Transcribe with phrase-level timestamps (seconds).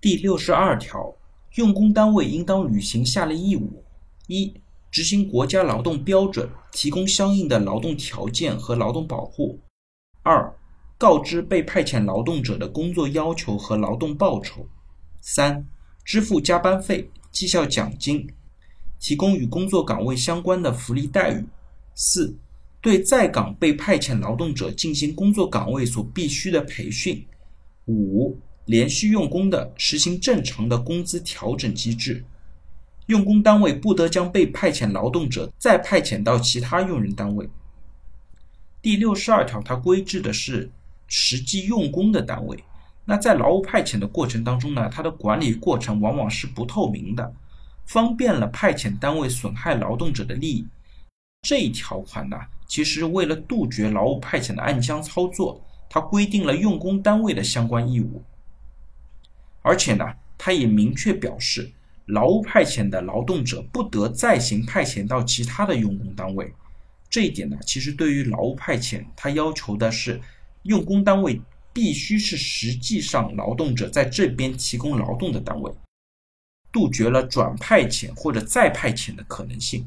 [0.00, 1.14] 第六十二条，
[1.56, 3.84] 用工单位应当履行下列义务：
[4.28, 4.54] 一、
[4.90, 9.58] 执行国家劳动标准，提供相应的劳动条件和劳动保护；
[10.22, 10.50] 二、
[10.96, 14.62] 告知被派遣劳动者的工作要求和劳动报酬；
[15.20, 15.66] 三、
[16.02, 18.26] 支付加班费、绩效奖金，
[18.98, 21.44] 提供与工作岗位相关的福利待遇；
[21.94, 22.34] 四、
[22.80, 27.26] 对在岗被派遣劳动者进行工作岗位所必须的培训；
[27.84, 28.38] 五、
[28.70, 32.24] 连续用工的，实行正常的工资调整机制。
[33.06, 37.50] 用工单位不得将被派遣劳动者再派遣到其他用人单位。
[38.80, 40.70] 第六十二条，它规制的是
[41.08, 42.62] 实际用工的单位。
[43.04, 47.34] 那在劳务派遣的过程当中呢，它的管理过程往往是不透明的，
[47.86, 50.64] 方便了派遣单位损害劳动者的利益。
[51.42, 52.36] 这一条款呢，
[52.68, 58.22] 其实为了杜绝劳务派遣的暗箱操作，它规定了用工单位的相关义务。
[59.62, 60.04] 而且呢，
[60.38, 61.70] 他也明确表示，
[62.06, 66.52] 劳务派遣的劳动者不得再行派遣到其他的用工单位。
[67.08, 70.20] 这一点呢，其实对于劳务派遣，他要求的是
[70.62, 71.40] 用工单位
[71.72, 75.72] 必须是实际上劳动者在这边提供劳动的单位，
[76.72, 79.86] 杜绝了转派遣或者再派遣的可能性。